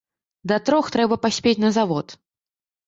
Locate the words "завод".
1.79-2.19